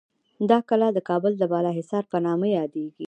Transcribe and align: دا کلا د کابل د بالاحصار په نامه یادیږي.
دا 0.49 0.57
کلا 0.69 0.87
د 0.93 0.99
کابل 1.09 1.33
د 1.37 1.43
بالاحصار 1.51 2.03
په 2.11 2.17
نامه 2.25 2.47
یادیږي. 2.59 2.99